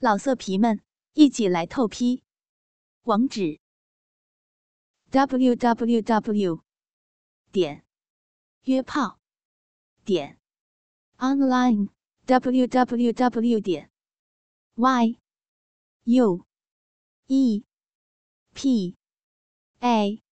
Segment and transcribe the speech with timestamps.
[0.00, 0.80] 老色皮们，
[1.14, 2.22] 一起来透批！
[3.02, 3.58] 网址
[5.10, 6.62] ：w w w
[7.50, 7.84] 点
[8.62, 9.18] 约炮
[10.04, 10.38] 点
[11.16, 11.88] online
[12.26, 13.90] w w w 点
[14.76, 15.18] y
[16.04, 16.46] u
[17.26, 17.64] e
[18.54, 18.96] p
[19.80, 20.22] a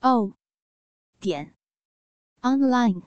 [0.00, 0.32] o
[1.20, 1.54] 点
[2.40, 3.02] online。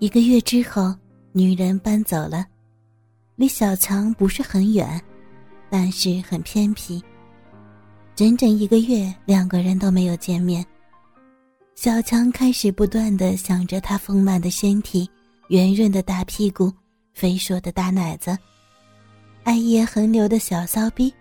[0.00, 1.03] 一个月之后。
[1.36, 2.46] 女人搬走了，
[3.34, 5.02] 离小强不是很远，
[5.68, 7.02] 但是很偏僻。
[8.14, 10.64] 整整一个月，两个人都没有见面。
[11.74, 15.10] 小强开始不断的想着她丰满的身体、
[15.48, 16.72] 圆润的大屁股、
[17.14, 18.38] 肥硕的大奶子、
[19.42, 21.12] 艾叶横流的小骚逼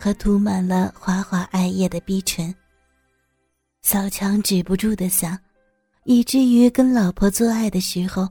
[0.00, 2.52] 和涂满了滑滑艾叶的逼唇。
[3.82, 5.38] 小强止不住的想，
[6.06, 8.28] 以至于跟老婆做爱的时候。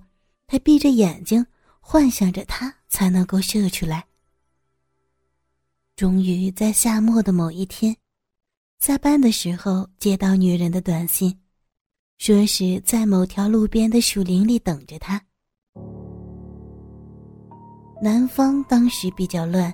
[0.52, 1.46] 他闭着眼睛，
[1.80, 4.04] 幻想着他才能够射出来。
[5.96, 7.96] 终于在夏末的某一天，
[8.80, 11.40] 下班的时候接到女人的短信，
[12.18, 15.22] 说是在某条路边的树林里等着他。
[18.02, 19.72] 南方当时比较乱，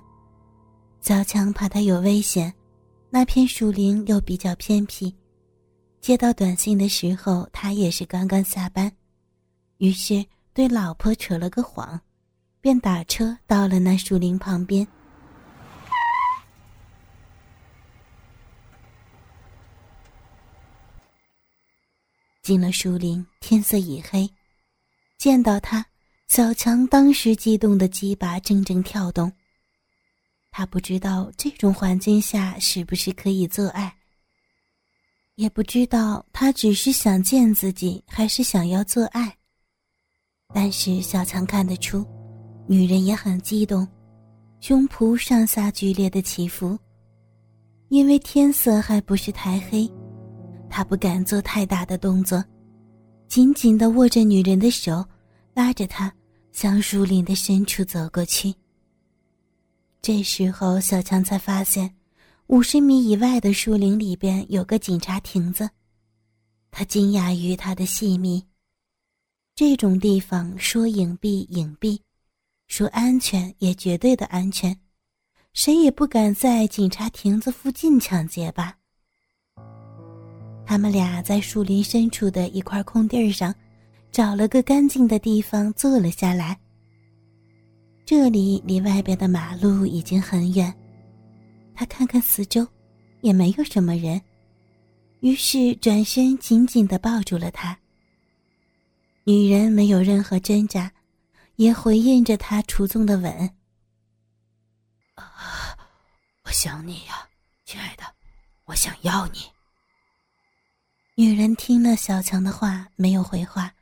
[1.00, 2.54] 小强怕他有危险，
[3.10, 5.16] 那片树林又比较偏僻。
[6.02, 8.92] 接到短信的时候，他也是刚刚下班，
[9.78, 10.22] 于是。
[10.56, 12.00] 对老婆扯了个谎，
[12.62, 14.88] 便打车到了那树林旁边。
[22.42, 24.32] 进了树林，天色已黑。
[25.18, 25.86] 见到他，
[26.30, 29.30] 小强当时激动的鸡巴阵阵跳动。
[30.52, 33.94] 他不知道这种环境下是不是可以做爱，
[35.36, 39.36] 也不知道他只是想见自己，还是想要做爱。
[40.54, 42.06] 但是小强看得出，
[42.68, 43.88] 女人也很激动，
[44.60, 46.78] 胸脯上下剧烈的起伏。
[47.90, 49.90] 因为天色还不是太黑，
[50.70, 52.44] 他不敢做太大的动作，
[53.28, 55.06] 紧紧地握着女人的手，
[55.54, 56.12] 拉着她
[56.52, 58.54] 向树林的深处走过去。
[60.02, 61.94] 这时候，小强才发现，
[62.48, 65.70] 五十米以外的树林里边有个警察亭子，
[66.72, 68.44] 他惊讶于它的细密。
[69.56, 71.98] 这种地方说隐蔽隐蔽，
[72.68, 74.78] 说安全也绝对的安全，
[75.54, 78.78] 谁也不敢在警察亭子附近抢劫吧。
[80.66, 83.56] 他们俩在树林深处的一块空地上，
[84.12, 86.60] 找了个干净的地方坐了下来。
[88.06, 90.74] 这里离外边的马路已经很远，
[91.74, 92.68] 他看看四周，
[93.22, 94.22] 也没有什么人，
[95.22, 97.80] 于是转身紧紧的抱住了他。
[99.28, 100.92] 女人没有任何挣扎，
[101.56, 103.34] 也回应着他出众的吻。
[105.16, 105.76] 啊，
[106.44, 107.28] 我想你呀，
[107.66, 108.04] 亲爱的，
[108.66, 109.40] 我想要你。
[111.16, 113.74] 女人听了小强的话，没有回话，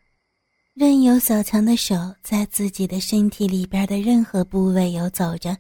[0.74, 5.58] 任由小强的手在自己的身体里边的任何部位游走着。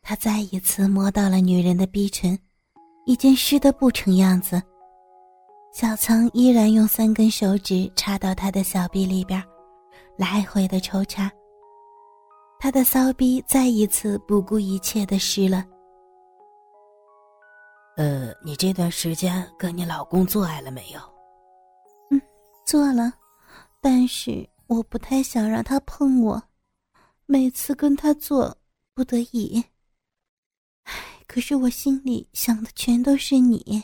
[0.00, 2.38] 他再一次摸到了女人的逼唇，
[3.04, 4.62] 已经湿得不成样子。
[5.72, 9.42] 小仓依然用三根手指插到他的小臂里边，
[10.16, 11.30] 来回的抽插。
[12.58, 15.64] 他的骚逼再一次不顾一切的湿了。
[17.96, 21.00] 呃，你这段时间跟你老公做爱了没有？
[22.10, 22.20] 嗯，
[22.66, 23.12] 做了，
[23.80, 26.42] 但是我不太想让他碰我，
[27.26, 28.54] 每次跟他做，
[28.92, 29.64] 不得已。
[30.82, 30.94] 唉，
[31.28, 33.82] 可是我心里想的全都是你。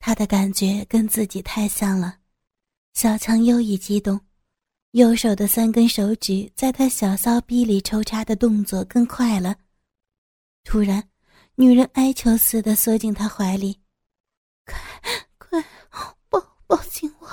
[0.00, 2.16] 他的感觉跟自己太像了，
[2.94, 4.18] 小强又一激动，
[4.92, 9.54] 右手的三根手指在他小骚逼里抽插的动作更快了。
[10.64, 11.06] 突然，
[11.54, 13.78] 女人哀求似的缩进他怀里
[14.64, 14.80] ：“快，
[15.38, 15.64] 快，
[16.30, 17.28] 抱抱紧我，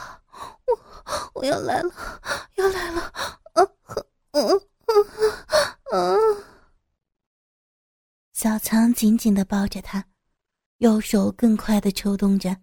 [0.65, 1.91] 我我要来了，
[2.55, 3.13] 要来了！”
[3.55, 3.67] 嗯
[4.31, 5.05] 嗯嗯
[5.93, 6.43] 嗯。
[8.33, 10.05] 小强紧紧的抱着他。
[10.77, 12.55] 右手更快的抽动着，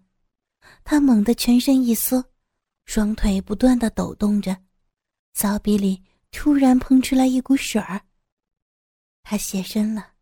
[0.83, 2.23] 他猛地全身一缩，
[2.85, 4.55] 双腿不断的抖动着，
[5.33, 6.01] 骚逼里
[6.31, 8.01] 突然喷出来一股水儿。
[9.23, 10.13] 他现身了。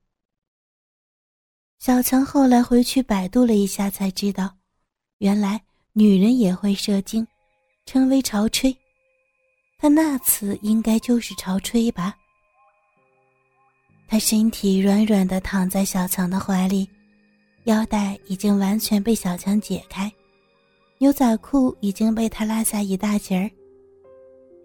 [1.77, 4.57] 小强后来回去百度了一下，才知道，
[5.19, 5.61] 原来
[5.91, 7.27] 女人也会射精，
[7.85, 8.75] 称为潮吹。
[9.77, 12.17] 他那次应该就是潮吹吧。
[14.07, 16.89] 他身体软软的躺在小强的怀里。
[17.65, 20.11] 腰带已经完全被小强解开，
[20.97, 23.49] 牛仔裤已经被他拉下一大截儿。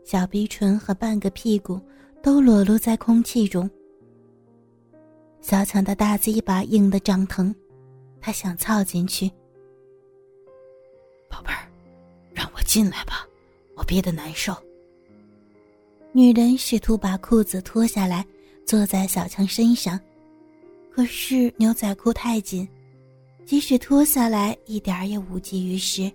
[0.04, 1.80] 小鼻唇和半个屁股
[2.22, 3.70] 都裸露在空气中。
[5.40, 7.54] 小强的大鸡巴硬得胀疼，
[8.20, 9.30] 他想操进去。
[11.28, 11.70] 宝贝儿，
[12.32, 13.24] 让我进来吧，
[13.76, 14.52] 我憋得难受。
[16.10, 18.26] 女人试图把裤子脱下来，
[18.66, 20.00] 坐在小强身上，
[20.90, 22.68] 可是牛仔裤太紧，
[23.48, 26.12] 即使脱下来，一点儿也无济于事，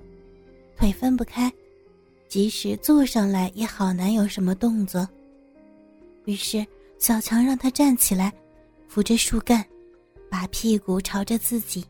[0.77, 1.51] 腿分不开，
[2.29, 5.09] 即使坐上来，也好难有什么动作。
[6.25, 6.63] 于是
[6.99, 8.31] 小强让他站起来，
[8.87, 9.65] 扶着树干，
[10.29, 11.83] 把屁股朝着自己。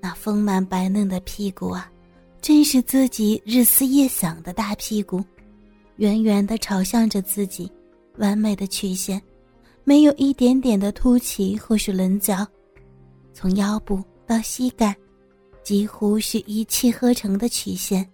[0.00, 1.92] 那丰满白嫩的屁股啊，
[2.40, 5.22] 真是自己日思夜想的大屁股。
[5.96, 7.70] 圆圆的朝向着自己，
[8.16, 9.20] 完美的曲线，
[9.84, 12.46] 没有一点点的凸起或是棱角，
[13.34, 14.96] 从腰部到膝盖，
[15.62, 18.08] 几乎是一气呵成的曲线。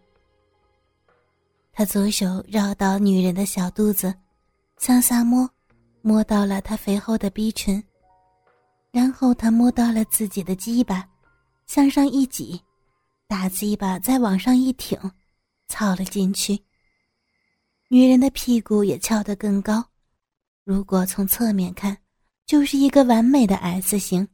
[1.72, 4.14] 他左手绕到女人的小肚子，
[4.78, 5.48] 向下摸，
[6.02, 7.82] 摸到了她肥厚的逼唇，
[8.90, 11.08] 然后他摸到了自己的鸡巴，
[11.66, 12.60] 向上一挤，
[13.26, 14.98] 大鸡巴再往上一挺，
[15.68, 16.60] 操了进去。
[17.88, 19.84] 女人的屁股也翘得更高，
[20.64, 21.96] 如果从侧面看，
[22.46, 24.28] 就是一个完美的 S 型。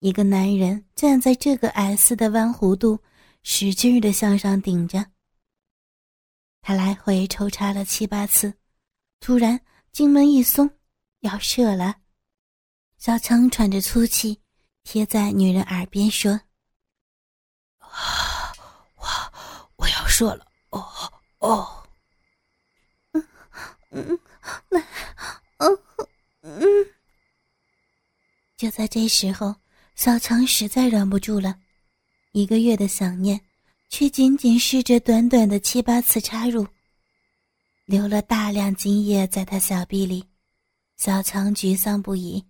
[0.00, 2.98] 一个男人站在这个 S 的弯弧度，
[3.42, 5.04] 使劲的向上顶着。
[6.62, 8.54] 他来回抽插了七八次，
[9.20, 9.60] 突然
[9.92, 10.70] 经门一松，
[11.20, 11.96] 要射了。
[12.96, 14.40] 小强喘着粗气，
[14.84, 16.32] 贴在女人耳边说
[17.78, 18.52] ：“啊，
[18.96, 19.06] 我
[19.76, 20.82] 我要射了，哦
[21.38, 21.76] 哦。”
[23.92, 24.18] 嗯，
[24.70, 24.82] 来，
[25.58, 25.78] 嗯
[26.42, 26.62] 嗯。
[28.56, 29.54] 就在这时候，
[30.00, 31.54] 小强实在忍不住了，
[32.32, 33.38] 一个月的想念，
[33.90, 36.66] 却仅仅是这短短的七八次插入，
[37.84, 40.24] 流了大量精液在他小臂里。
[40.96, 42.42] 小强沮丧不已，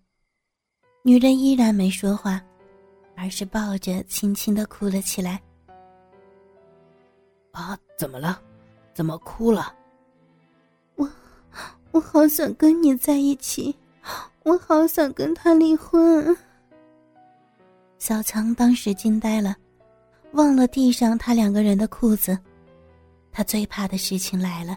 [1.03, 2.41] 女人依然没说话，
[3.17, 5.43] 而是抱着轻轻的哭了起来。
[7.51, 8.41] 啊，怎么了？
[8.95, 9.75] 怎么哭了？
[11.91, 13.75] 我好想跟你在一起，
[14.45, 16.39] 我好想跟他离婚。
[18.01, 19.55] 小强当时惊呆了，
[20.33, 22.37] 忘了地上他两个人的裤子。
[23.31, 24.77] 他最怕的事情来了。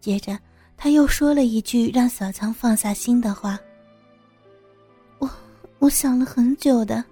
[0.00, 0.38] 接着
[0.76, 3.58] 他又说了一句让小强放下心的话
[5.18, 5.28] ：“我
[5.80, 7.04] 我想了很久的，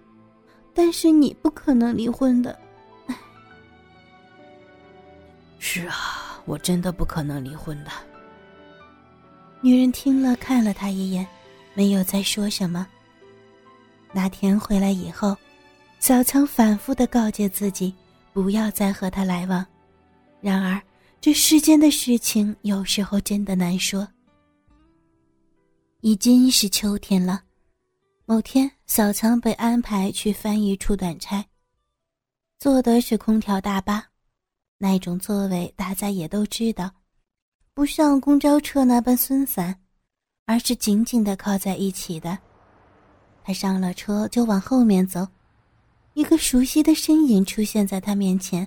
[0.73, 2.57] 但是你不可能离婚的。”
[5.59, 7.91] 是啊，我真的不可能离婚的。
[9.61, 11.27] 女人听了，看了他一眼，
[11.75, 12.87] 没有再说什么。
[14.15, 15.37] 那天回来以后，
[15.99, 17.93] 小强反复的告诫自己，
[18.33, 19.67] 不要再和他来往。
[20.41, 20.81] 然而，
[21.21, 24.07] 这世间的事情有时候真的难说。
[26.01, 27.43] 已经是秋天了，
[28.25, 31.45] 某天，小强被安排去翻译处短差，
[32.61, 34.07] 坐的是空调大巴，
[34.79, 36.89] 那种座位大家也都知道。
[37.73, 39.77] 不像公交车那般松散，
[40.45, 42.39] 而是紧紧的靠在一起的。
[43.45, 45.29] 他上了车就往后面走，
[46.15, 48.67] 一个熟悉的身影出现在他面前，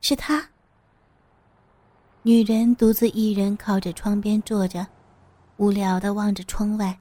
[0.00, 0.48] 是他。
[2.22, 4.86] 女人独自一人靠着窗边坐着，
[5.58, 6.98] 无聊的望着窗外。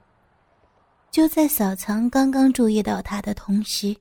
[1.09, 3.95] 就在小强刚刚注意到他的同时，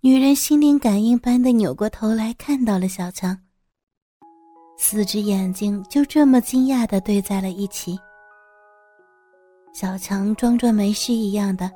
[0.00, 3.38] 女人心灵感应般的扭过头来看到了小强。
[4.78, 8.00] 四只眼睛就这么惊讶的对在了一起。
[9.74, 11.70] 小强装作没事一样的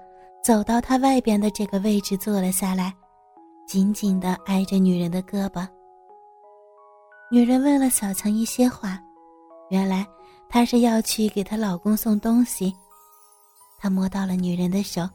[0.44, 2.94] 走到他外边的这个位置坐了下来，
[3.66, 5.66] 紧紧的挨着女人的胳膊。
[7.30, 9.02] 女人问了小强一些话，
[9.70, 10.06] 原来
[10.46, 12.76] 她是要去给她老公送东西。
[13.78, 15.08] 他摸到了女人的手，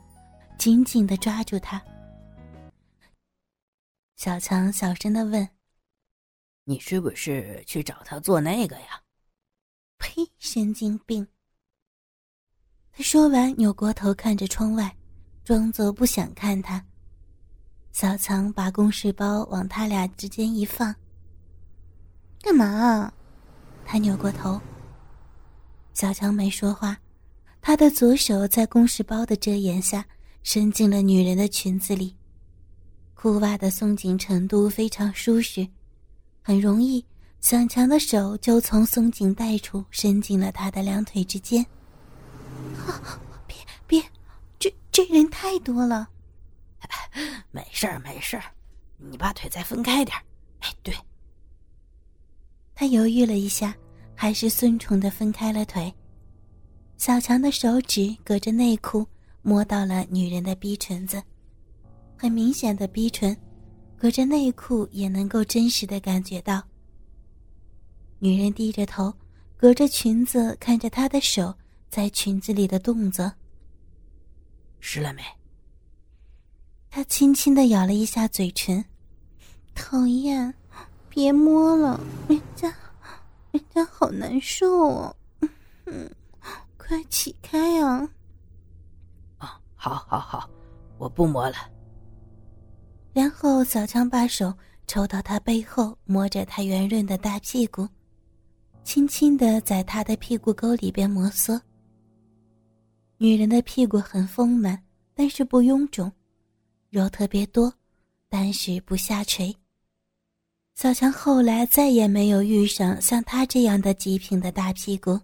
[0.58, 1.80] 紧紧的抓住她。
[4.16, 5.48] 小强小声的问。
[6.64, 9.00] 你是不是去找他做那个呀？
[10.00, 10.28] 呸！
[10.40, 11.28] 神经病。
[12.92, 14.96] 他说完，扭过头看着窗外，
[15.50, 16.80] 装作不想看他。
[17.92, 20.96] 小强把公事包往他俩之间一放。
[22.40, 23.12] 干嘛？
[23.84, 24.62] 他扭过头。
[25.96, 26.96] 小强没说话，
[27.64, 30.06] 他的左手在公事包的遮掩下
[30.44, 32.16] 伸进了女人的裙子里，
[33.16, 35.68] 裤袜的松紧程度非常舒适。
[36.44, 37.04] 很容易，
[37.42, 41.66] 小强的手就从松紧带处伸进了他的两腿之间。
[42.46, 43.29] 别别，
[45.00, 46.10] 这这人太多了。
[47.52, 48.44] 没事儿没事儿，
[48.98, 50.18] 你把腿再分开点。
[50.60, 50.94] 哎，对。
[52.76, 53.74] 他犹豫了一下，
[54.14, 55.94] 还是顺从的分开了腿。
[56.98, 59.08] 小强的手指隔着内裤
[59.42, 61.24] 摸到了女人的逼唇子，
[62.18, 63.36] 很明显的逼唇，
[63.98, 66.62] 隔着内裤也能够真实的感觉到。
[68.20, 69.14] 女人低着头，
[69.56, 71.56] 隔着裙子看着他的手
[71.90, 73.32] 在裙子里的动作。
[74.80, 75.22] 湿了没？
[76.90, 78.84] 他轻轻的咬了一下嘴唇，
[79.76, 80.54] 讨厌。
[81.12, 82.72] 别摸了，人家，
[83.52, 85.16] 人家好难受哦。
[85.86, 86.10] 嗯，
[86.78, 88.08] 快起开呀！
[89.40, 90.50] 啊，好，好，好，
[91.00, 91.58] 我不摸了。
[93.12, 94.54] 然后小强把手
[94.86, 97.90] 抽到他背后，摸着他圆润的大屁股，
[98.84, 101.60] 轻轻的在他的屁股沟里边摩挲。
[103.22, 104.82] 女人的屁股很丰满，
[105.14, 106.10] 但是不臃肿，
[106.90, 107.74] 肉特别多，
[108.30, 109.54] 但是不下垂。
[110.74, 115.20] 小强后来再也没有遇上像他这样的极品的大屁股。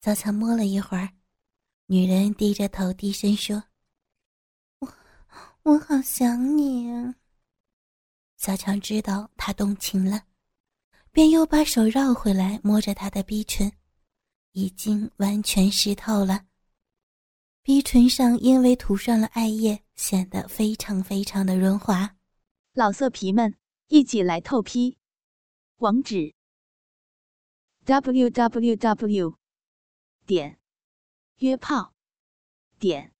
[0.00, 1.08] 小强摸了一会儿，
[1.86, 3.62] 女人低着头低声说
[4.80, 4.92] ：“我
[5.62, 7.14] 我好想你。”啊
[8.36, 10.24] 小强知道他动情了，
[11.12, 13.70] 便又把手绕回来摸着他的逼唇，
[14.58, 16.46] 已经完全湿透了。
[17.62, 22.16] 鼻唇上因为涂上了艾叶，显得非常非常的润滑。
[22.72, 23.58] 老色皮们。
[23.90, 24.98] 一起来透批，
[25.76, 26.34] 网址
[27.86, 29.38] ：w w w
[30.26, 30.60] 点
[31.38, 31.94] 约炮
[32.78, 33.14] 点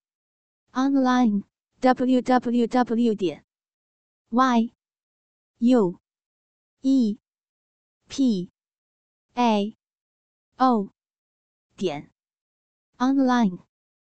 [0.73, 1.45] online
[1.81, 3.47] w w w 点
[4.29, 4.75] y
[5.57, 5.99] u
[6.83, 7.19] e
[8.09, 8.51] p
[9.33, 9.75] a
[10.57, 10.93] o
[11.79, 12.11] 点
[12.99, 13.68] online。